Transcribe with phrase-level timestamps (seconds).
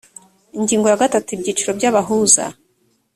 [0.57, 2.43] ingingo ya gatatu ibyiciro byabahuza